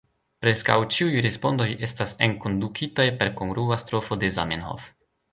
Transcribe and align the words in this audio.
Preskaŭ 0.43 0.75
ĉiuj 0.93 1.19
respondoj 1.25 1.67
estas 1.87 2.15
enkondukitaj 2.27 3.05
per 3.19 3.29
kongrua 3.41 3.77
strofo 3.83 4.17
de 4.25 4.31
Zamenhof. 4.39 4.89